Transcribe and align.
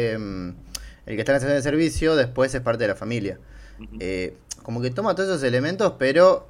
em, 0.00 0.54
el 1.06 1.16
que 1.16 1.20
está 1.20 1.32
en 1.32 1.34
la 1.34 1.38
estación 1.38 1.56
de 1.56 1.62
servicio 1.62 2.14
después 2.14 2.54
es 2.54 2.60
parte 2.60 2.84
de 2.84 2.88
la 2.88 2.94
familia. 2.94 3.38
Eh, 3.98 4.36
como 4.62 4.80
que 4.80 4.90
toma 4.90 5.14
todos 5.14 5.28
esos 5.28 5.42
elementos, 5.42 5.94
pero 5.98 6.48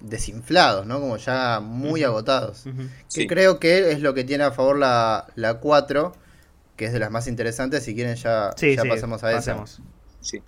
desinflados, 0.00 0.86
¿no? 0.86 1.00
Como 1.00 1.18
ya 1.18 1.60
muy 1.60 2.04
agotados. 2.04 2.64
Que 3.14 3.26
creo 3.26 3.60
que 3.60 3.92
es 3.92 4.00
lo 4.00 4.14
que 4.14 4.24
tiene 4.24 4.44
a 4.44 4.50
favor 4.50 4.78
la, 4.78 5.26
la 5.34 5.54
4, 5.60 6.14
que 6.76 6.86
es 6.86 6.92
de 6.92 6.98
las 6.98 7.10
más 7.10 7.26
interesantes. 7.26 7.84
Si 7.84 7.94
quieren, 7.94 8.16
ya, 8.16 8.54
ya 8.56 8.82
pasamos 8.88 9.22
a 9.24 9.36
esa. 9.36 9.62
Sí. 10.20 10.42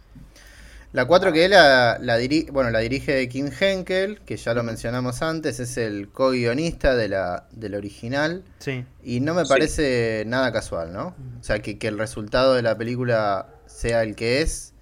La 0.93 1.05
4 1.05 1.32
que 1.32 1.48
la, 1.48 1.98
la, 2.00 2.18
bueno, 2.50 2.70
la 2.70 2.79
dirige 2.79 3.29
Kim 3.29 3.50
Henkel, 3.59 4.20
que 4.20 4.38
ya 4.38 4.55
lo 4.55 4.62
mencionamos 4.62 5.20
antes, 5.20 5.61
es 5.61 5.77
el 5.77 6.09
co-guionista 6.09 6.96
de 6.96 7.09
la, 7.09 7.46
del 7.52 7.75
original. 7.75 8.43
Sí. 8.59 8.87
Y 9.02 9.20
no 9.20 9.34
me 9.34 9.45
parece 9.45 10.24
nada 10.27 10.51
casual, 10.51 10.95
¿no? 10.95 11.14
O 11.41 11.45
sea, 11.45 11.61
que, 11.61 11.79
que, 11.79 11.88
el 11.88 11.98
resultado 11.98 12.55
de 12.55 12.62
la 12.62 12.79
película 12.79 13.48
sea 13.66 14.02
el 14.02 14.16
que 14.16 14.41
es, 14.41 14.73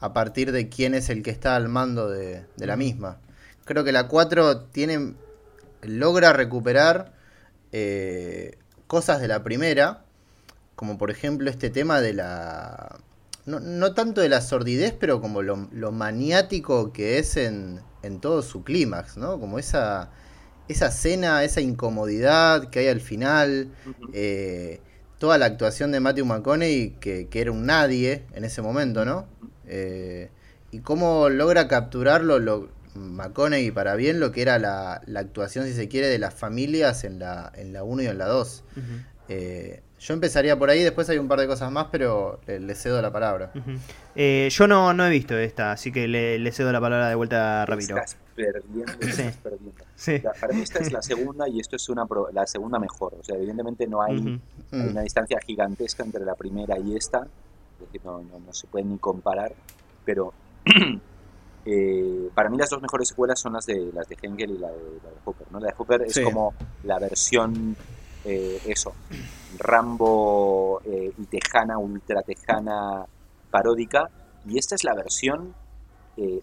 a 0.00 0.12
partir 0.12 0.50
de 0.50 0.68
quién 0.68 0.94
es 0.94 1.08
el 1.08 1.22
que 1.22 1.30
está 1.30 1.54
al 1.54 1.68
mando 1.68 2.10
de, 2.10 2.44
de 2.56 2.66
la 2.66 2.76
misma. 2.76 3.18
Creo 3.64 3.84
que 3.84 3.92
la 3.92 4.08
4 4.08 4.62
tiene, 4.66 5.14
logra 5.82 6.32
recuperar 6.32 7.12
eh, 7.70 8.58
cosas 8.88 9.20
de 9.20 9.28
la 9.28 9.42
primera, 9.42 10.04
como 10.74 10.98
por 10.98 11.10
ejemplo 11.10 11.48
este 11.48 11.70
tema 11.70 12.00
de 12.00 12.12
la 12.12 12.98
no, 13.46 13.60
no 13.60 13.94
tanto 13.94 14.20
de 14.20 14.28
la 14.28 14.40
sordidez, 14.40 14.94
pero 14.98 15.20
como 15.20 15.42
lo, 15.42 15.92
maniático 15.92 16.92
que 16.92 17.18
es 17.18 17.36
en, 17.36 17.80
en 18.02 18.20
todo 18.20 18.42
su 18.42 18.64
clímax, 18.64 19.16
¿no? 19.16 19.38
Como 19.38 19.58
esa, 19.58 20.10
esa 20.68 20.90
cena, 20.90 21.44
esa 21.44 21.60
incomodidad 21.60 22.70
que 22.70 22.80
hay 22.80 22.88
al 22.88 23.00
final, 23.00 23.68
eh, 24.12 24.80
toda 25.18 25.38
la 25.38 25.46
actuación 25.46 25.92
de 25.92 26.00
Matthew 26.00 26.26
McConaughey, 26.26 26.96
que, 27.00 27.28
que, 27.28 27.40
era 27.40 27.52
un 27.52 27.66
nadie 27.66 28.24
en 28.34 28.44
ese 28.44 28.62
momento, 28.62 29.04
¿no? 29.04 29.26
Eh, 29.66 30.30
y 30.70 30.80
cómo 30.80 31.28
logra 31.28 31.68
capturarlo 31.68 32.38
lo, 32.38 32.68
McConaughey 32.94 33.70
para 33.70 33.96
bien 33.96 34.20
lo 34.20 34.32
que 34.32 34.42
era 34.42 34.58
la, 34.58 35.02
la, 35.06 35.20
actuación, 35.20 35.66
si 35.66 35.74
se 35.74 35.88
quiere, 35.88 36.08
de 36.08 36.18
las 36.18 36.34
familias 36.34 37.04
en 37.04 37.18
la 37.18 37.52
1 37.54 37.60
en 37.60 37.72
la 37.72 38.02
y 38.02 38.06
en 38.06 38.18
la 38.18 38.26
2. 38.26 38.64
Yo 40.04 40.12
empezaría 40.12 40.58
por 40.58 40.68
ahí, 40.68 40.82
después 40.82 41.08
hay 41.08 41.16
un 41.16 41.28
par 41.28 41.40
de 41.40 41.46
cosas 41.46 41.72
más, 41.72 41.86
pero 41.90 42.38
le, 42.46 42.74
cedo 42.74 43.00
la 43.00 43.10
palabra. 43.10 43.50
Eh, 44.14 44.50
yo 44.50 44.66
no, 44.66 44.92
no 44.92 45.06
he 45.06 45.08
visto 45.08 45.34
esta, 45.38 45.72
así 45.72 45.90
que 45.90 46.06
le, 46.06 46.52
cedo 46.52 46.72
la 46.72 46.80
palabra 46.80 47.08
de 47.08 47.14
vuelta 47.14 47.62
a 47.62 47.66
Ramiro. 47.66 47.96
Estás 47.96 48.18
perdiendo, 48.36 48.92
estás 49.00 49.38
perdiendo. 49.38 50.32
para 50.38 50.52
mí 50.52 50.60
esta 50.60 50.80
es 50.80 50.92
la 50.92 51.00
segunda 51.10 51.48
y 51.48 51.58
esto 51.58 51.76
es 51.76 51.88
una 51.88 52.04
la 52.34 52.46
segunda 52.46 52.78
mejor. 52.78 53.14
O 53.18 53.24
sea, 53.24 53.34
evidentemente 53.36 53.86
no 53.86 54.02
hay, 54.02 54.38
una 54.72 55.00
distancia 55.00 55.38
gigantesca 55.40 56.04
entre 56.04 56.22
la 56.22 56.34
primera 56.34 56.78
y 56.78 56.96
esta, 56.96 57.20
es 57.20 57.86
decir, 57.86 58.02
no, 58.04 58.18
no, 58.18 58.52
se 58.52 58.66
pueden 58.66 58.90
ni 58.90 58.98
comparar, 58.98 59.54
pero 60.04 60.34
eh, 61.64 62.28
para 62.34 62.50
mí 62.50 62.58
las 62.58 62.68
dos 62.68 62.82
mejores 62.82 63.08
secuelas 63.08 63.40
son 63.40 63.54
las 63.54 63.64
de 63.64 63.90
las 63.94 64.06
de 64.06 64.18
Hengel 64.20 64.50
y 64.50 64.58
la 64.58 64.68
de, 64.68 65.00
la 65.02 65.08
de 65.08 65.16
Hooper. 65.24 65.46
¿no? 65.50 65.60
La 65.60 65.68
de 65.68 65.72
Hooper 65.72 66.02
es 66.02 66.20
como 66.20 66.52
la 66.82 66.98
versión 66.98 67.74
eh, 68.24 68.58
eso, 68.66 68.94
Rambo 69.58 70.80
eh, 70.84 71.12
y 71.18 71.24
tejana, 71.26 71.78
ultra 71.78 72.22
tejana 72.22 73.04
paródica, 73.50 74.08
y 74.46 74.58
esta 74.58 74.74
es 74.74 74.84
la 74.84 74.94
versión 74.94 75.54
eh, 76.16 76.40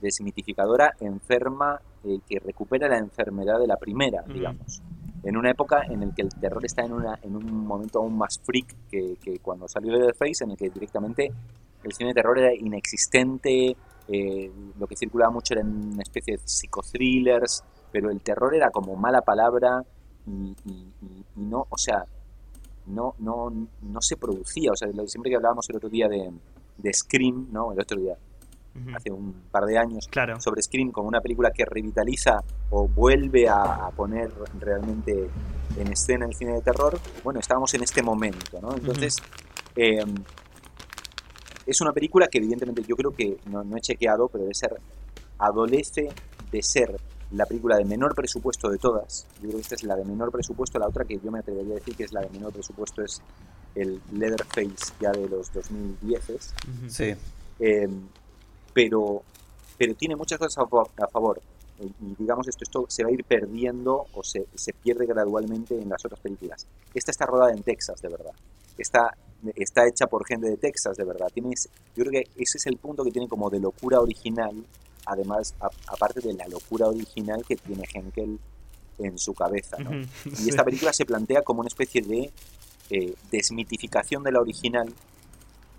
desmitificadora, 0.00 0.94
enferma, 1.00 1.80
que 2.28 2.38
recupera 2.38 2.88
la 2.88 2.98
enfermedad 2.98 3.58
de 3.58 3.66
la 3.66 3.76
primera, 3.76 4.22
digamos. 4.22 4.80
En 5.24 5.36
una 5.36 5.50
época 5.50 5.82
en 5.88 6.00
la 6.00 6.14
que 6.14 6.22
el 6.22 6.28
terror 6.28 6.64
está 6.64 6.84
en, 6.84 6.92
una, 6.92 7.18
en 7.20 7.34
un 7.34 7.66
momento 7.66 7.98
aún 7.98 8.16
más 8.16 8.38
freak 8.44 8.76
que, 8.88 9.40
cuando 9.42 9.66
salió 9.66 9.98
The 9.98 10.14
Face, 10.14 10.44
en 10.44 10.52
el 10.52 10.56
que 10.56 10.70
directamente 10.70 11.32
el 11.82 11.92
cine 11.92 12.10
de 12.10 12.14
terror 12.14 12.38
era 12.38 12.54
inexistente, 12.54 13.76
lo 14.78 14.86
que 14.86 14.94
circulaba 14.94 15.32
mucho 15.32 15.54
era 15.54 15.64
una 15.64 16.02
especie 16.02 16.36
de 16.36 16.42
psicothrillers, 16.44 17.64
pero 17.90 18.08
el 18.10 18.20
terror 18.20 18.54
era 18.54 18.70
como 18.70 18.94
mala 18.94 19.22
palabra, 19.22 19.82
y, 20.26 20.56
no, 21.36 21.66
o 21.68 21.78
sea, 21.78 22.04
no, 22.86 23.14
no, 23.18 23.50
no 23.82 24.00
se 24.00 24.16
producía. 24.16 24.72
O 24.72 24.76
sea, 24.76 24.88
siempre 25.06 25.30
que 25.30 25.36
hablábamos 25.36 25.68
el 25.70 25.76
otro 25.76 25.88
día 25.88 26.08
de, 26.08 26.32
de 26.78 26.92
Scream, 26.92 27.48
¿no? 27.52 27.72
El 27.72 27.80
otro 27.80 28.00
día, 28.00 28.16
hace 28.94 29.10
un 29.10 29.32
par 29.50 29.64
de 29.64 29.78
años, 29.78 30.08
sobre 30.38 30.62
Scream 30.62 30.90
como 30.90 31.08
una 31.08 31.20
película 31.20 31.50
que 31.50 31.64
revitaliza 31.64 32.40
o 32.70 32.88
vuelve 32.88 33.48
a, 33.48 33.90
poner 33.96 34.30
realmente 34.58 35.30
en 35.78 35.92
escena 35.92 36.26
el 36.26 36.34
cine 36.34 36.54
de 36.54 36.60
terror, 36.60 36.98
bueno, 37.24 37.40
estábamos 37.40 37.72
en 37.74 37.82
este 37.82 38.02
momento, 38.02 38.60
¿no? 38.60 38.74
Entonces, 38.74 39.16
em, 39.76 40.14
es 41.66 41.80
una 41.80 41.92
película 41.92 42.28
que 42.28 42.38
evidentemente 42.38 42.82
yo 42.82 42.96
creo 42.96 43.10
que 43.12 43.38
no, 43.46 43.64
no 43.64 43.76
he 43.76 43.80
chequeado, 43.80 44.28
pero 44.28 44.44
debe 44.44 44.54
ser, 44.54 44.74
adolece 45.38 46.08
de 46.50 46.62
ser 46.62 46.96
la 47.32 47.44
película 47.46 47.76
de 47.76 47.84
menor 47.84 48.14
presupuesto 48.14 48.68
de 48.70 48.78
todas. 48.78 49.26
Yo 49.36 49.48
creo 49.48 49.54
que 49.54 49.60
esta 49.62 49.74
es 49.74 49.84
la 49.84 49.96
de 49.96 50.04
menor 50.04 50.30
presupuesto. 50.30 50.78
La 50.78 50.88
otra 50.88 51.04
que 51.04 51.18
yo 51.18 51.30
me 51.30 51.40
atrevería 51.40 51.72
a 51.72 51.74
decir 51.76 51.96
que 51.96 52.04
es 52.04 52.12
la 52.12 52.20
de 52.20 52.30
menor 52.30 52.52
presupuesto 52.52 53.02
es 53.02 53.20
el 53.74 54.00
Leatherface 54.12 54.94
ya 55.00 55.10
de 55.12 55.28
los 55.28 55.52
2010. 55.52 56.54
Sí. 56.88 57.14
Em, 57.58 58.08
pero, 58.72 59.22
pero 59.76 59.94
tiene 59.94 60.16
muchas 60.16 60.38
cosas 60.38 60.64
a, 60.64 61.08
favor. 61.08 61.40
Y 61.78 62.14
digamos, 62.18 62.48
esto, 62.48 62.64
esto 62.64 62.86
se 62.88 63.02
va 63.02 63.10
a 63.10 63.12
ir 63.12 63.24
perdiendo 63.24 64.06
o 64.14 64.22
se, 64.22 64.46
se 64.54 64.72
pierde 64.72 65.06
gradualmente 65.06 65.78
en 65.80 65.88
las 65.88 66.04
otras 66.04 66.20
películas. 66.20 66.66
Esta 66.94 67.10
está 67.10 67.26
rodada 67.26 67.52
en 67.52 67.62
Texas, 67.62 68.00
de 68.00 68.08
verdad. 68.08 68.32
Está, 68.78 69.14
está 69.54 69.86
hecha 69.86 70.06
por 70.06 70.26
gente 70.26 70.48
de 70.48 70.56
Texas, 70.56 70.96
de 70.96 71.04
verdad. 71.04 71.28
Tienes, 71.32 71.68
yo 71.94 72.04
creo 72.04 72.22
que 72.22 72.30
ese 72.42 72.58
es 72.58 72.66
el 72.66 72.76
punto 72.78 73.04
que 73.04 73.10
tiene 73.10 73.28
como 73.28 73.50
de 73.50 73.60
locura 73.60 74.00
original 74.00 74.64
además, 75.06 75.54
aparte 75.86 76.20
de 76.20 76.34
la 76.34 76.46
locura 76.48 76.88
original 76.88 77.44
que 77.46 77.56
tiene 77.56 77.84
Henkel 77.92 78.38
en 78.98 79.18
su 79.18 79.32
cabeza. 79.34 79.76
Y 80.24 80.48
esta 80.48 80.64
película 80.64 80.92
se 80.92 81.06
plantea 81.06 81.42
como 81.42 81.60
una 81.60 81.68
especie 81.68 82.02
de 82.02 82.30
eh, 82.90 83.14
desmitificación 83.30 84.22
de 84.22 84.32
la 84.32 84.40
original 84.40 84.92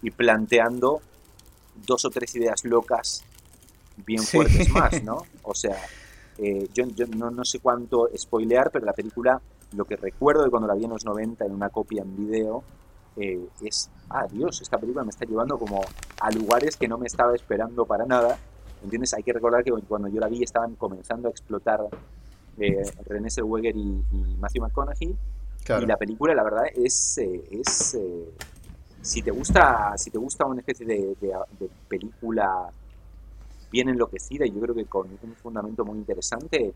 y 0.02 0.12
planteando 0.12 1.02
dos 1.86 2.06
o 2.06 2.10
tres 2.10 2.36
ideas 2.36 2.64
locas 2.64 3.24
bien 3.98 4.24
fuertes 4.24 4.70
más, 4.70 5.04
¿no? 5.04 5.24
O 5.44 5.54
sea, 5.54 5.78
eh, 6.38 6.68
yo, 6.74 6.86
no, 7.16 7.32
no, 7.32 7.44
sé 7.44 7.60
cuánto 7.60 8.10
spoilear, 8.16 8.72
pero 8.72 8.86
la 8.86 8.94
película, 8.94 9.42
lo 9.76 9.86
que 9.86 9.96
recuerdo 9.96 10.44
de 10.44 10.50
cuando 10.50 10.68
la 10.68 10.76
vi 10.76 10.86
en 10.86 10.92
los 10.92 11.06
90 11.06 11.46
en 11.46 11.52
una 11.52 11.70
copia 11.70 12.04
en 12.04 12.16
video, 12.16 12.64
eh, 13.18 13.48
es, 13.62 13.90
ah, 14.10 14.28
Dios, 14.32 14.62
esta 14.62 14.78
película 14.78 15.04
me 15.04 15.10
está 15.10 15.26
llevando 15.26 15.58
como 15.58 15.82
a 16.20 16.32
lugares 16.32 16.78
que 16.78 16.88
no 16.88 16.98
me 16.98 17.08
estaba 17.08 17.36
esperando 17.36 17.86
para 17.86 18.06
nada 18.06 18.38
¿Entiendes? 18.84 19.14
Hay 19.14 19.24
que 19.24 19.34
recordar 19.34 19.64
que 19.64 19.72
cuando 19.88 20.08
yo 20.08 20.20
la 20.20 20.28
vi 20.28 20.44
estaban 20.44 20.76
comenzando 20.76 21.28
a 21.28 21.32
explotar 21.32 21.82
eh, 22.60 22.84
René 23.06 23.30
Zellweger 23.30 23.76
y, 23.76 24.04
Matthew 24.40 24.64
McConaughey. 24.64 25.16
Y 25.82 25.86
la 25.86 25.98
película, 25.98 26.34
la 26.34 26.44
verdad, 26.44 26.64
es, 26.74 27.18
eh, 27.18 27.44
es 27.52 27.96
eh, 27.96 28.32
si 29.02 29.22
te 29.22 29.32
gusta 29.32 29.98
si 29.98 30.10
te 30.10 30.18
gusta 30.18 30.46
una 30.46 30.62
especie 30.62 30.86
de, 30.86 31.16
película 31.90 32.70
bien 33.70 33.90
enloquecida 33.90 34.46
y 34.46 34.52
yo 34.52 34.62
creo 34.62 34.74
que 34.74 34.86
con 34.86 35.08
un 35.10 35.36
fundamento 35.36 35.84
muy 35.84 35.98
interesante, 35.98 36.74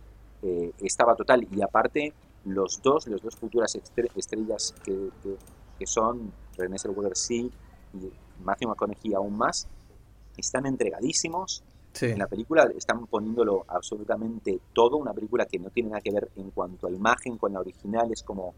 estaba 0.81 1.16
total. 1.16 1.47
Y 1.51 1.62
aparte, 1.62 2.13
los 2.45 2.81
dos, 2.81 3.07
los 3.07 3.22
dos 3.22 3.35
futuras 3.35 3.75
estrellas 3.75 4.73
que, 4.83 5.09
que, 5.78 5.88
son 5.88 6.31
René 6.57 6.78
Zellweger 6.78 7.16
sí 7.16 7.51
y 7.94 8.12
Matthew 8.44 8.69
McConaughey 8.69 9.13
aún 9.13 9.38
más, 9.38 9.68
están 10.38 10.66
entregadísimos 10.66 11.63
en 12.00 12.19
la 12.19 12.28
película 12.28 12.69
están 12.75 13.06
poniéndolo 13.07 13.66
absolutamente 13.68 14.59
todo, 14.74 14.97
una 14.97 15.13
película 15.13 15.46
que 15.46 15.59
no 15.59 15.69
tiene 15.69 15.90
nada 15.90 16.02
que 16.02 16.12
ver 16.12 16.29
en 16.35 16.52
cuanto 16.52 16.88
a 16.88 16.91
imagen 16.91 17.38
con 17.38 17.53
la 17.53 17.59
original, 17.59 18.12
es 18.12 18.24
como, 18.24 18.53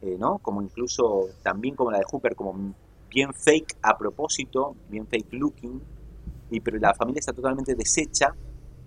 eh, 0.00 0.16
¿no? 0.18 0.38
Como 0.38 0.62
incluso 0.62 1.26
también 1.42 1.74
como 1.74 1.90
la 1.90 1.98
de 1.98 2.04
Hooper, 2.10 2.34
como 2.34 2.74
bien 3.10 3.32
fake 3.34 3.76
a 3.82 3.96
propósito, 3.96 4.74
bien 4.88 5.06
fake 5.06 5.32
looking, 5.32 5.80
y 6.50 6.60
pero 6.60 6.78
la 6.78 6.94
familia 6.94 7.20
está 7.20 7.32
totalmente 7.32 7.74
deshecha, 7.74 8.34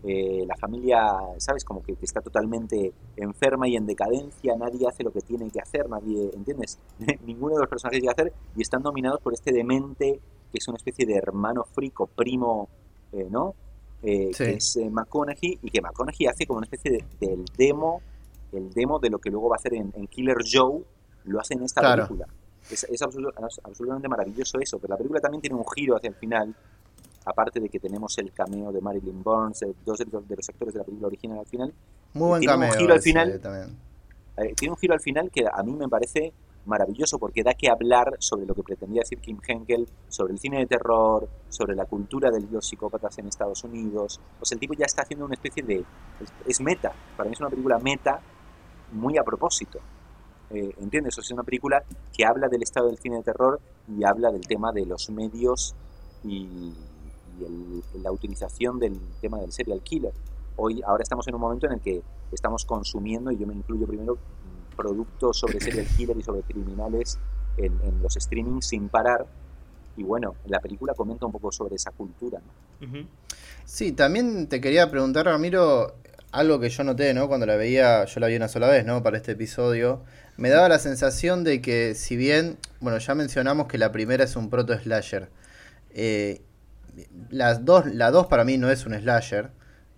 eh, 0.04 0.46
la 0.48 0.56
familia, 0.58 0.98
¿sabes? 1.38 1.64
Como 1.64 1.84
que, 1.84 1.96
está 2.02 2.22
totalmente 2.22 2.92
enferma 3.16 3.68
y 3.68 3.76
en 3.76 3.86
decadencia, 3.86 4.56
nadie 4.58 4.88
hace 4.88 5.04
lo 5.04 5.12
que 5.12 5.22
tiene 5.22 5.50
que 5.52 5.60
hacer, 5.62 5.88
nadie, 5.88 6.32
¿entiendes? 6.34 6.80
Ninguno 7.26 7.56
de 7.56 7.62
los 7.62 7.70
personajes 7.70 8.00
llega 8.00 8.12
a 8.12 8.14
hacer 8.14 8.34
y 8.56 8.62
están 8.62 8.82
dominados 8.82 9.22
por 9.22 9.34
este 9.34 9.52
demente 9.52 10.20
que 10.52 10.58
es 10.58 10.68
una 10.68 10.78
especie 10.78 11.06
de 11.06 11.16
hermano 11.16 11.64
frico, 11.64 12.08
primo, 12.08 12.68
eh, 13.14 13.28
¿no? 13.30 13.56
Eh, 14.04 14.32
que 14.36 14.52
es 14.52 14.76
eh, 14.78 14.90
McConaughey, 14.90 15.60
y 15.62 15.70
que 15.70 15.82
McConaughey 15.82 16.28
hace 16.28 16.46
como 16.46 16.58
una 16.58 16.66
especie 16.66 16.92
de, 16.92 17.06
del 17.20 17.46
demo, 17.58 18.02
el 18.52 18.72
demo 18.72 19.00
de 19.00 19.10
lo 19.10 19.20
que 19.20 19.30
luego 19.30 19.50
va 19.50 19.56
a 19.56 19.60
hacer 19.60 19.74
en, 19.74 19.92
Killer 20.08 20.38
Joe, 20.50 20.82
lo 21.26 21.40
hace 21.40 21.54
en 21.54 21.64
esta 21.64 21.82
película. 21.96 22.28
Es, 22.70 22.84
es, 22.84 23.02
absolutamente 23.02 24.08
maravilloso 24.08 24.60
eso, 24.60 24.80
pero 24.80 24.94
la 24.94 24.98
película 24.98 25.20
también 25.20 25.42
tiene 25.42 25.56
un 25.56 25.66
giro 25.76 25.96
hacia 25.96 26.10
el 26.10 26.16
final, 26.16 26.56
aparte 27.26 27.60
de 27.60 27.70
que 27.70 27.80
tenemos 27.80 28.18
el 28.18 28.32
cameo 28.32 28.72
de 28.72 28.82
Marilyn 28.82 29.24
Burns, 29.24 29.60
dos 29.86 29.98
de 30.00 30.06
los, 30.06 30.50
actores 30.50 30.74
de 30.74 30.80
la 30.80 30.86
película 30.86 31.08
original 31.08 31.40
al 31.40 31.46
final. 31.46 31.74
Muy 32.14 32.28
buen 32.28 32.40
tiene 32.40 32.54
cameo. 32.54 32.72
Un 32.72 32.78
giro 32.78 32.94
al 32.94 33.02
final, 33.02 33.42
eh, 34.38 34.54
tiene 34.56 34.72
un 34.72 34.78
giro 34.78 34.94
al 34.94 35.00
final 35.00 35.30
que 35.32 35.46
a 35.52 35.64
mí 35.64 35.74
me 35.74 35.88
parece 35.88 36.34
maravilloso 36.66 37.18
porque 37.18 37.44
da 37.44 37.54
que 37.54 37.70
hablar 37.70 38.16
sobre 38.20 38.46
lo 38.46 38.54
que 38.54 38.64
pretendía 38.64 39.02
decir 39.02 39.20
Kim 39.20 39.40
Henkel, 39.46 39.88
sobre 40.10 40.34
el 40.34 40.40
cine 40.40 40.60
de 40.60 40.66
terror, 40.66 41.28
sobre 41.50 41.76
la 41.76 41.86
cultura 41.86 42.30
de 42.30 42.42
los 42.42 42.68
psicópatas 42.68 43.18
en 43.18 43.28
Estados 43.28 43.64
Unidos. 43.64 44.20
Pues 44.40 44.52
el 44.52 44.60
tipo 44.60 44.74
ya 44.74 44.86
está 44.86 45.02
haciendo 45.04 45.26
una 45.26 45.36
especie 45.36 45.64
de... 45.64 45.84
es, 46.46 46.62
meta, 46.62 46.94
para 47.18 47.30
mí 47.30 47.34
es 47.34 47.40
una 47.40 47.50
película 47.50 47.80
meta 47.80 48.22
muy 48.92 49.18
a 49.18 49.24
propósito. 49.24 49.80
Eh, 50.50 50.76
¿Entiendes? 50.82 51.18
es 51.18 51.32
una 51.32 51.44
película 51.44 51.84
que 52.14 52.26
habla 52.26 52.50
del 52.50 52.62
estado 52.62 52.88
del 52.88 52.98
cine 52.98 53.18
de 53.18 53.24
terror 53.24 53.62
y 53.88 54.04
habla 54.04 54.32
del 54.32 54.46
tema 54.46 54.72
de 54.74 54.86
los 54.86 55.10
medios 55.10 55.76
y, 56.24 56.74
la 58.04 58.12
utilización 58.12 58.78
del 58.78 59.00
tema 59.20 59.40
del 59.40 59.52
serial 59.52 59.82
killer. 59.82 60.14
Hoy, 60.58 60.82
ahora 60.86 61.02
estamos 61.02 61.28
en 61.28 61.34
un 61.34 61.42
momento 61.42 61.66
en 61.66 61.74
el 61.74 61.82
que 61.82 62.04
estamos 62.32 62.66
consumiendo, 62.66 63.32
y 63.32 63.38
yo 63.38 63.48
me 63.48 63.56
incluyo 63.56 63.88
primero, 63.88 64.18
productos 64.76 65.38
sobre 65.38 65.60
serial 65.62 65.86
killer 65.98 66.18
y 66.18 66.24
sobre 66.24 66.42
criminales 66.42 67.20
en, 67.58 67.80
los 68.02 68.14
streamings 68.14 68.68
sin 68.68 68.90
parar. 68.90 69.26
Y 69.98 70.04
bueno, 70.04 70.36
la 70.48 70.60
película 70.60 70.94
comenta 70.94 71.26
un 71.26 71.32
poco 71.32 71.52
sobre 71.52 71.76
esa 71.76 71.92
cultura. 71.92 72.40
Sí, 73.66 73.92
también 73.92 74.48
te 74.48 74.60
quería 74.62 74.90
preguntar, 74.90 75.26
Ramiro, 75.26 75.96
algo 76.32 76.60
que 76.60 76.70
yo 76.70 76.84
noté, 76.84 77.14
¿no? 77.14 77.28
Cuando 77.28 77.46
la 77.46 77.56
veía, 77.56 78.06
yo 78.06 78.20
la 78.20 78.28
vi 78.28 78.36
una 78.36 78.48
sola 78.48 78.68
vez, 78.68 78.86
¿no? 78.86 79.04
Para 79.04 79.18
este 79.18 79.34
episodio, 79.34 80.02
me 80.38 80.50
daba 80.50 80.70
la 80.70 80.80
sensación 80.80 81.44
de 81.44 81.62
que 81.62 81.94
si 81.94 82.16
bien, 82.16 82.58
bueno, 82.80 82.98
ya 82.98 83.14
mencionamos 83.16 83.68
que 83.68 83.78
la 83.78 83.92
primera 83.92 84.24
es 84.24 84.36
un 84.36 84.50
proto 84.50 84.78
slasher, 84.78 85.30
eh, 85.94 86.42
las 87.30 87.66
dos, 87.66 87.86
la 87.86 88.12
2 88.12 88.28
para 88.28 88.44
mí 88.44 88.58
no 88.58 88.70
es 88.70 88.86
un 88.86 88.94
slasher, 88.94 89.52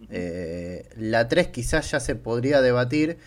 eh, 0.10 0.90
la 0.98 1.28
3 1.28 1.48
quizás 1.48 1.90
ya 1.92 2.00
se 2.00 2.16
podría 2.16 2.62
debatir, 2.62 3.18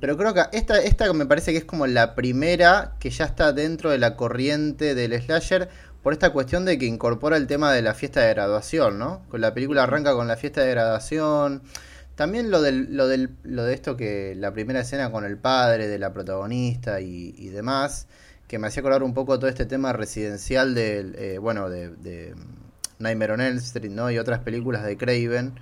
pero 0.00 0.16
creo 0.16 0.34
que 0.34 0.42
esta, 0.52 0.80
esta 0.80 1.12
me 1.12 1.26
parece 1.26 1.52
que 1.52 1.58
es 1.58 1.64
como 1.64 1.86
la 1.86 2.14
primera 2.14 2.94
que 2.98 3.10
ya 3.10 3.24
está 3.24 3.52
dentro 3.52 3.90
de 3.90 3.98
la 3.98 4.16
corriente 4.16 4.94
del 4.94 5.20
slasher 5.20 5.68
por 6.02 6.12
esta 6.12 6.30
cuestión 6.30 6.64
de 6.64 6.78
que 6.78 6.86
incorpora 6.86 7.36
el 7.36 7.46
tema 7.46 7.72
de 7.72 7.82
la 7.82 7.94
fiesta 7.94 8.20
de 8.20 8.30
graduación, 8.30 8.98
¿no? 8.98 9.22
Con 9.28 9.40
la 9.40 9.52
película 9.54 9.82
arranca 9.82 10.14
con 10.14 10.28
la 10.28 10.36
fiesta 10.36 10.62
de 10.62 10.70
graduación. 10.70 11.62
También 12.14 12.50
lo, 12.50 12.62
del, 12.62 12.96
lo, 12.96 13.06
del, 13.06 13.30
lo 13.42 13.64
de 13.64 13.74
esto 13.74 13.96
que 13.96 14.34
la 14.36 14.52
primera 14.52 14.80
escena 14.80 15.10
con 15.12 15.24
el 15.24 15.36
padre 15.36 15.88
de 15.88 15.98
la 15.98 16.12
protagonista 16.12 17.00
y, 17.00 17.48
demás, 17.50 18.06
que 18.46 18.58
me 18.58 18.68
hacía 18.68 18.80
acordar 18.80 19.02
un 19.02 19.14
poco 19.14 19.38
todo 19.38 19.48
este 19.48 19.66
tema 19.66 19.92
residencial 19.92 20.74
del, 20.74 21.14
eh, 21.16 21.38
bueno, 21.38 21.68
de, 21.68 21.90
de 21.90 22.34
Nightmare 22.98 23.32
on 23.34 23.40
Elm 23.40 23.58
Street, 23.58 23.90
¿no? 23.90 24.10
Y 24.10 24.18
otras 24.18 24.40
películas 24.40 24.84
de 24.84 24.96
Craven 24.96 25.54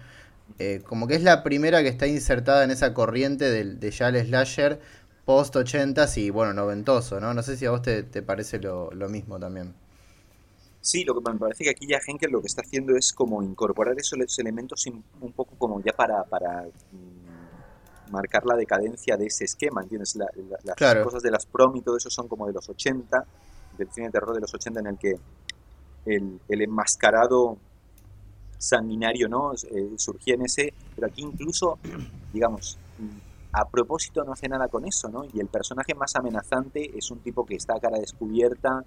eh, 0.58 0.82
como 0.86 1.06
que 1.06 1.14
es 1.14 1.22
la 1.22 1.42
primera 1.42 1.82
que 1.82 1.88
está 1.88 2.06
insertada 2.06 2.64
en 2.64 2.70
esa 2.70 2.94
corriente 2.94 3.50
de, 3.50 3.64
de 3.64 3.90
ya 3.90 4.08
el 4.08 4.26
slasher 4.26 4.80
post 5.26 5.56
80 5.56 6.06
y 6.16 6.30
bueno, 6.30 6.54
noventoso, 6.54 7.20
¿no? 7.20 7.34
No 7.34 7.42
sé 7.42 7.56
si 7.56 7.66
a 7.66 7.72
vos 7.72 7.82
te, 7.82 8.04
parece 8.22 8.58
lo, 8.60 8.90
mismo 9.10 9.38
también. 9.38 9.74
Sí, 10.80 11.04
lo 11.04 11.14
que 11.14 11.32
me 11.32 11.38
parece 11.38 11.64
que 11.64 11.70
aquí 11.70 11.86
ya 11.86 11.98
Henkel 12.06 12.30
lo 12.30 12.40
que 12.40 12.46
está 12.46 12.62
haciendo 12.62 12.96
es 12.96 13.12
como 13.12 13.42
incorporar 13.42 13.98
esos 13.98 14.38
elementos 14.38 14.86
un 14.86 15.32
poco 15.32 15.56
como 15.58 15.82
ya 15.82 15.92
para, 15.92 16.22
para 16.22 16.62
mm, 16.62 18.12
marcar 18.12 18.46
la 18.46 18.54
decadencia 18.54 19.16
de 19.16 19.26
ese 19.26 19.44
esquema, 19.44 19.82
¿entiendes? 19.82 20.16
las 20.16 21.02
cosas 21.02 21.24
de 21.24 21.32
las 21.32 21.44
prom 21.44 21.74
y 21.76 21.82
todo 21.82 21.96
eso 21.96 22.08
son 22.08 22.28
como 22.28 22.46
de 22.46 22.52
los 22.52 22.68
80, 22.68 23.26
del 23.76 23.90
cine 23.90 24.06
de 24.06 24.12
terror 24.12 24.32
de 24.32 24.40
los 24.40 24.54
80 24.54 24.78
en 24.78 24.86
el 24.86 24.96
que 24.96 25.16
el, 26.06 26.40
el 26.48 26.62
enmascarado 26.62 27.58
sanguinario, 28.58 29.28
¿no? 29.28 29.52
Eh, 29.52 29.92
surgía 29.96 30.34
en 30.34 30.42
ese, 30.42 30.72
pero 30.94 31.06
aquí 31.06 31.22
incluso, 31.22 31.78
digamos, 32.32 32.78
a 33.52 33.64
propósito 33.68 34.24
no 34.24 34.32
hace 34.32 34.48
nada 34.48 34.68
con 34.68 34.84
eso, 34.84 35.08
¿no? 35.08 35.24
Y 35.32 35.40
el 35.40 35.48
personaje 35.48 35.94
más 35.94 36.14
amenazante 36.16 36.96
es 36.96 37.10
un 37.10 37.20
tipo 37.20 37.44
que 37.46 37.54
está 37.54 37.74
a 37.76 37.80
cara 37.80 37.98
descubierta 37.98 38.84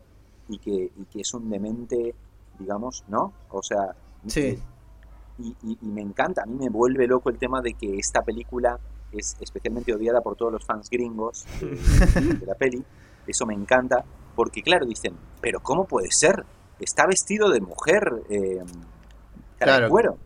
y 0.47 0.59
que, 0.59 0.91
y 0.95 1.05
que 1.11 1.21
es 1.21 1.33
un 1.33 1.49
demente, 1.49 2.13
digamos, 2.59 3.03
¿no? 3.07 3.33
O 3.49 3.63
sea, 3.63 3.95
sí. 4.27 4.59
Y, 5.39 5.55
y, 5.63 5.87
me 5.87 6.01
encanta, 6.01 6.43
a 6.43 6.45
mí 6.45 6.57
me 6.59 6.69
vuelve 6.69 7.07
loco 7.07 7.29
el 7.29 7.37
tema 7.37 7.61
de 7.61 7.73
que 7.73 7.97
esta 7.97 8.21
película 8.21 8.77
es 9.11 9.37
especialmente 9.39 9.93
odiada 9.93 10.21
por 10.21 10.35
todos 10.35 10.51
los 10.51 10.65
fans 10.65 10.89
gringos 10.89 11.45
de, 11.61 12.45
la 12.45 12.55
peli. 12.55 12.83
Eso 13.25 13.45
me 13.45 13.53
encanta, 13.53 14.03
porque 14.35 14.61
claro, 14.61 14.85
dicen, 14.85 15.15
pero 15.41 15.61
¿cómo 15.61 15.85
puede 15.85 16.11
ser? 16.11 16.45
Está 16.79 17.05
vestido 17.05 17.49
de 17.49 17.61
mujer. 17.61 18.23
Eh, 18.29 18.63
claro. 19.65 19.89
cuero. 19.89 20.17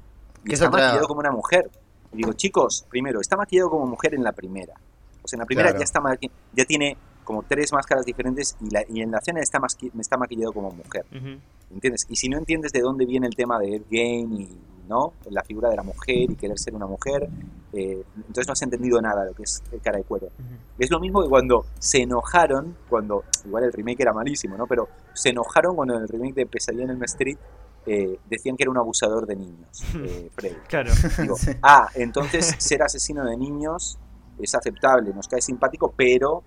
Y 0.45 0.53
está 0.53 0.69
maquillado 0.69 1.07
como 1.07 1.19
una 1.19 1.31
mujer. 1.31 1.69
Y 2.13 2.17
digo, 2.17 2.33
chicos, 2.33 2.85
primero, 2.89 3.21
está 3.21 3.35
maquillado 3.35 3.69
como 3.69 3.85
mujer 3.85 4.13
en 4.13 4.23
la 4.23 4.31
primera. 4.31 4.73
O 5.23 5.27
sea, 5.27 5.37
en 5.37 5.41
la 5.41 5.45
primera 5.45 5.71
ya, 5.71 5.83
está 5.83 6.01
ya 6.53 6.65
tiene 6.65 6.97
como 7.23 7.43
tres 7.43 7.71
máscaras 7.71 8.05
diferentes 8.05 8.57
y, 8.59 8.69
la, 8.69 8.83
y 8.87 9.01
en 9.01 9.11
la 9.11 9.19
escena 9.19 9.39
está, 9.39 9.59
está 9.99 10.17
maquillado 10.17 10.51
como 10.51 10.71
mujer. 10.71 11.05
¿Entiendes? 11.71 12.05
Y 12.09 12.17
si 12.17 12.29
no 12.29 12.37
entiendes 12.37 12.71
de 12.71 12.81
dónde 12.81 13.05
viene 13.05 13.27
el 13.27 13.35
tema 13.35 13.57
de 13.57 13.77
Ed 13.77 13.83
Gein 13.89 14.33
y 14.33 14.49
¿no? 14.87 15.13
la 15.29 15.43
figura 15.43 15.69
de 15.69 15.77
la 15.77 15.83
mujer 15.83 16.29
y 16.29 16.35
querer 16.35 16.59
ser 16.59 16.75
una 16.75 16.85
mujer, 16.85 17.27
eh, 17.71 18.03
entonces 18.15 18.47
no 18.47 18.53
has 18.53 18.61
entendido 18.61 19.01
nada 19.01 19.23
de 19.23 19.29
lo 19.29 19.35
que 19.35 19.43
es 19.43 19.63
el 19.71 19.81
cara 19.81 19.97
de 19.97 20.03
cuero. 20.03 20.27
Es 20.77 20.91
lo 20.91 20.99
mismo 20.99 21.23
que 21.23 21.29
cuando 21.29 21.65
se 21.79 22.01
enojaron, 22.01 22.75
cuando, 22.89 23.23
igual 23.45 23.63
el 23.63 23.73
remake 23.73 24.01
era 24.01 24.13
malísimo, 24.13 24.57
¿no? 24.57 24.67
Pero 24.67 24.89
se 25.13 25.29
enojaron 25.29 25.75
cuando 25.75 25.95
en 25.95 26.01
el 26.03 26.07
remake 26.07 26.35
de 26.35 26.45
Pesadilla 26.45 26.83
en 26.83 26.91
el 26.91 27.03
Street 27.03 27.37
eh, 27.85 28.17
decían 28.29 28.55
que 28.55 28.63
era 28.63 28.71
un 28.71 28.77
abusador 28.77 29.25
de 29.25 29.35
niños, 29.35 29.83
eh, 29.95 30.29
Claro. 30.67 30.91
Ah, 31.61 31.89
entonces 31.95 32.55
ser 32.57 32.81
asesino 32.81 33.25
de 33.25 33.35
niños 33.37 33.97
es 34.39 34.55
aceptable, 34.55 35.13
nos 35.13 35.27
cae 35.27 35.41
simpático, 35.41 35.93
pero 35.95 36.43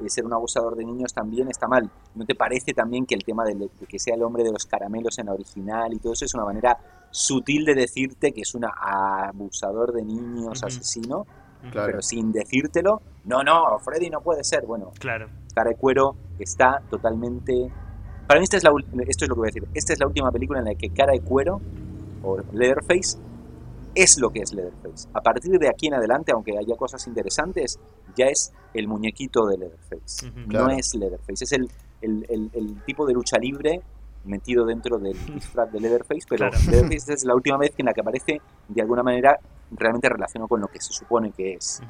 eh, 0.00 0.08
ser 0.08 0.24
un 0.24 0.32
abusador 0.32 0.76
de 0.76 0.84
niños 0.84 1.12
también 1.12 1.48
está 1.48 1.66
mal. 1.66 1.90
¿No 2.14 2.24
te 2.24 2.34
parece 2.34 2.72
también 2.72 3.04
que 3.04 3.14
el 3.14 3.24
tema 3.24 3.44
de, 3.44 3.68
que 3.88 3.98
sea 3.98 4.14
el 4.14 4.22
hombre 4.22 4.44
de 4.44 4.52
los 4.52 4.64
caramelos 4.66 5.18
en 5.18 5.26
la 5.26 5.32
original 5.32 5.92
y 5.92 5.98
todo 5.98 6.12
eso 6.12 6.24
es 6.24 6.34
una 6.34 6.44
manera 6.44 6.78
sutil 7.10 7.64
de 7.64 7.74
decirte 7.74 8.32
que 8.32 8.42
es 8.42 8.54
un 8.54 8.64
abusador 8.64 9.92
de 9.92 10.04
niños, 10.04 10.62
asesino? 10.62 11.26
Pero 11.72 12.00
sin 12.00 12.30
decírtelo, 12.30 13.02
no, 13.24 13.42
no, 13.42 13.76
Freddy 13.80 14.08
no 14.08 14.20
puede 14.20 14.44
ser. 14.44 14.66
Bueno, 14.66 14.92
claro. 15.00 15.28
cara 15.52 15.70
de 15.70 15.76
cuero 15.76 16.14
está 16.38 16.80
totalmente 16.88 17.72
para 18.26 18.40
mí 18.40 18.44
esta 18.44 18.56
es 18.56 18.64
la, 18.64 18.70
esto 19.06 19.24
es 19.24 19.28
lo 19.28 19.34
que 19.34 19.40
voy 19.40 19.48
a 19.48 19.52
decir. 19.52 19.68
Esta 19.74 19.92
es 19.92 20.00
la 20.00 20.06
última 20.06 20.30
película 20.30 20.58
en 20.58 20.66
la 20.66 20.74
que 20.74 20.90
cara 20.90 21.12
de 21.12 21.20
cuero 21.20 21.60
o 22.22 22.38
Leatherface 22.52 23.18
es 23.94 24.18
lo 24.18 24.30
que 24.30 24.40
es 24.40 24.52
Leatherface. 24.52 25.08
A 25.14 25.20
partir 25.20 25.58
de 25.58 25.68
aquí 25.68 25.86
en 25.86 25.94
adelante, 25.94 26.32
aunque 26.32 26.58
haya 26.58 26.76
cosas 26.76 27.06
interesantes, 27.06 27.78
ya 28.16 28.26
es 28.26 28.52
el 28.74 28.88
muñequito 28.88 29.46
de 29.46 29.58
Leatherface. 29.58 30.30
No 30.46 30.68
es 30.68 30.94
Leatherface, 30.94 31.44
es 31.44 31.52
el, 31.52 31.70
el, 32.02 32.82
tipo 32.84 33.06
de 33.06 33.14
lucha 33.14 33.38
libre 33.38 33.80
metido 34.24 34.66
dentro 34.66 34.98
del 34.98 35.16
disfraz 35.34 35.72
de 35.72 35.80
Leatherface, 35.80 36.26
pero 36.28 36.50
Leatherface 36.50 37.14
es 37.14 37.24
la 37.24 37.34
última 37.34 37.56
vez 37.56 37.72
en 37.78 37.86
la 37.86 37.94
que 37.94 38.00
aparece 38.00 38.40
de 38.68 38.82
alguna 38.82 39.02
manera 39.02 39.38
realmente 39.70 40.08
relacionado 40.08 40.48
con 40.48 40.60
lo 40.60 40.68
que 40.68 40.80
se 40.80 40.92
supone 40.92 41.32
que 41.32 41.54
es. 41.54 41.80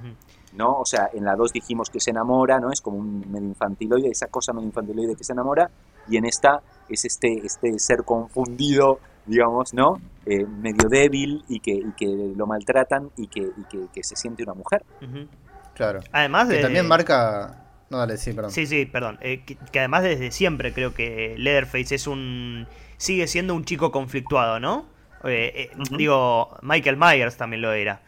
¿no? 0.56 0.78
O 0.78 0.84
sea, 0.84 1.10
en 1.12 1.25
la 1.25 1.37
2 1.37 1.52
dijimos 1.52 1.90
que 1.90 2.00
se 2.00 2.10
enamora, 2.10 2.58
¿no? 2.58 2.70
Es 2.70 2.80
como 2.80 2.99
un 2.99 3.20
medio 3.30 3.49
infantiloide, 3.49 4.08
esa 4.08 4.28
cosa 4.28 4.52
medio 4.52 4.68
infantiloide 4.68 5.14
que 5.14 5.25
se 5.25 5.32
enamora, 5.32 5.70
y 6.08 6.16
en 6.16 6.25
esta 6.25 6.60
es 6.88 7.04
este, 7.04 7.44
este 7.44 7.78
ser 7.78 8.04
confundido, 8.04 9.00
digamos, 9.26 9.75
¿no? 9.75 10.00
Eh, 10.25 10.44
medio 10.44 10.88
débil 10.88 11.44
y 11.48 11.60
que, 11.60 11.72
y 11.72 11.92
que 11.96 12.06
lo 12.36 12.46
maltratan 12.46 13.10
y 13.16 13.28
que, 13.28 13.40
y 13.40 13.88
que, 13.92 14.02
se 14.02 14.16
siente 14.16 14.42
una 14.42 14.54
mujer. 14.54 14.84
Claro. 15.75 16.00
Además 16.12 16.48
de... 16.48 16.56
Que 16.56 16.62
también 16.62 16.86
marca... 16.86 17.62
No, 17.90 17.98
dale, 17.98 18.16
sí, 18.16 18.32
perdón. 18.32 18.50
Sí, 18.50 18.66
sí, 18.66 18.86
perdón. 18.86 19.18
Eh, 19.20 19.44
que, 19.44 19.78
además 19.78 20.02
desde 20.02 20.32
siempre 20.32 20.72
creo 20.72 20.94
que 20.94 21.34
Leatherface 21.38 21.94
es 21.94 22.06
un... 22.06 22.66
sigue 22.96 23.26
siendo 23.28 23.54
un 23.54 23.64
chico 23.64 23.92
conflictuado, 23.92 24.58
¿no? 24.58 24.86
Eh, 25.25 25.70
digo, 25.96 26.56
Michael 26.62 26.96
Myers 26.96 27.36
también 27.36 27.62
lo 27.62 27.72
era. 27.72 28.00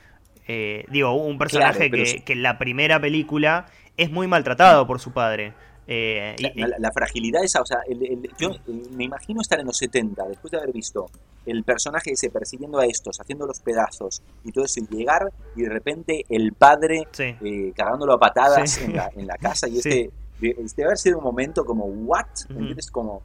digo, 0.88 1.12
un 1.14 1.38
personaje 1.38 1.90
que, 1.90 2.22
que 2.24 2.32
en 2.32 2.42
la 2.42 2.58
primera 2.58 3.00
película 3.00 3.66
es 3.96 4.10
muy 4.10 4.26
maltratado 4.26 4.86
por 4.86 5.00
su 5.00 5.12
padre. 5.12 5.52
Eh, 5.90 6.36
la, 6.78 6.92
fragilidad 6.92 7.42
esa, 7.42 7.62
o 7.62 7.64
sea, 7.64 7.78
yo 8.38 8.50
me 8.90 9.04
imagino 9.04 9.40
estar 9.40 9.58
en 9.58 9.64
los 9.64 9.78
70, 9.78 10.28
después 10.28 10.50
de 10.50 10.58
haber 10.58 10.70
visto 10.70 11.06
el 11.46 11.64
personaje 11.64 12.12
ese 12.12 12.28
persiguiendo 12.28 12.78
a 12.78 12.84
estos, 12.84 13.18
haciendo 13.18 13.46
los 13.46 13.60
pedazos 13.60 14.22
y 14.44 14.52
todo 14.52 14.66
eso, 14.66 14.80
y 14.80 14.94
llegar 14.94 15.32
y 15.56 15.62
de 15.62 15.70
repente 15.70 16.26
el 16.28 16.52
padre 16.52 17.08
eh, 17.18 17.72
cagándolo 17.74 18.12
a 18.12 18.18
patadas 18.18 18.76
en, 18.82 18.96
la, 18.96 19.10
en, 19.16 19.26
la, 19.26 19.38
casa 19.38 19.66
y 19.66 19.78
este, 19.78 20.10
este 20.42 20.84
haber 20.84 20.98
sido 20.98 21.16
un 21.16 21.24
momento 21.24 21.64
como, 21.64 21.86
¿what? 21.86 22.26
¿Entiendes? 22.50 22.90
Como... 22.90 23.22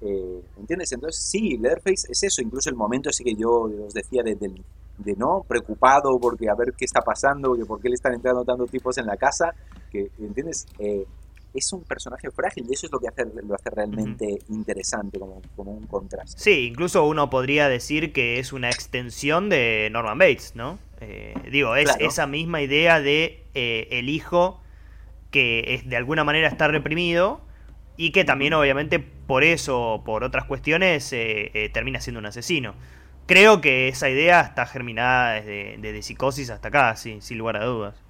Eh, 0.00 0.42
¿Entiendes? 0.58 0.90
Entonces, 0.92 1.22
sí, 1.22 1.58
Leatherface 1.58 2.10
es 2.10 2.22
eso, 2.22 2.40
incluso 2.40 2.70
el 2.70 2.76
momento 2.76 3.10
ese 3.10 3.22
que 3.22 3.34
yo 3.34 3.50
os 3.86 3.92
decía 3.92 4.22
de, 4.22 4.34
de, 4.34 5.16
no 5.16 5.44
preocupado 5.46 6.18
porque 6.18 6.48
a 6.48 6.54
ver 6.54 6.72
qué 6.72 6.86
está 6.86 7.02
pasando, 7.02 7.54
que 7.54 7.66
por 7.66 7.82
qué 7.82 7.90
le 7.90 7.96
están 7.96 8.14
entrando 8.14 8.42
tantos 8.46 8.70
tipos 8.70 8.96
en 8.96 9.04
la 9.04 9.18
casa, 9.18 9.54
que, 9.90 10.10
¿entiendes? 10.18 10.66
Eh, 10.78 11.04
es 11.54 11.72
un 11.72 11.82
personaje 11.84 12.30
frágil 12.30 12.66
y 12.68 12.74
eso 12.74 12.86
es 12.86 12.92
lo 12.92 13.00
que 13.00 13.08
hace, 13.08 13.24
lo 13.24 13.54
hace 13.54 13.70
realmente 13.70 14.38
interesante 14.48 15.18
como, 15.18 15.42
como, 15.56 15.72
un 15.72 15.86
contraste. 15.86 16.40
Sí, 16.40 16.66
incluso 16.66 17.04
uno 17.04 17.30
podría 17.30 17.68
decir 17.68 18.12
que 18.12 18.38
es 18.38 18.52
una 18.52 18.68
extensión 18.68 19.48
de 19.48 19.88
Norman 19.92 20.18
Bates, 20.18 20.54
¿no? 20.54 20.78
Eh, 21.00 21.34
digo, 21.50 21.76
es 21.76 21.90
esa 21.98 22.26
misma 22.26 22.60
idea 22.60 23.00
de 23.00 23.44
eh, 23.54 23.88
el 23.90 24.08
hijo 24.08 24.60
que 25.30 25.74
es, 25.74 25.88
de 25.88 25.96
alguna 25.96 26.24
manera 26.24 26.48
está 26.48 26.68
reprimido 26.68 27.40
y 27.96 28.10
que 28.12 28.24
también 28.24 28.52
obviamente 28.52 28.98
por 28.98 29.44
eso 29.44 29.94
o 29.94 30.04
por 30.04 30.24
otras 30.24 30.44
cuestiones 30.44 31.10
eh, 31.12 31.70
termina 31.72 32.00
siendo 32.00 32.20
un 32.20 32.26
asesino. 32.26 32.74
Creo 33.26 33.60
que 33.60 33.88
esa 33.88 34.10
idea 34.10 34.40
está 34.40 34.66
germinada 34.66 35.34
desde, 35.34 35.76
desde 35.78 36.02
psicosis 36.02 36.50
hasta 36.50 36.68
acá, 36.68 36.96
sin 36.96 37.20
lugar 37.38 37.56
a 37.56 37.64
dudas. 37.64 38.02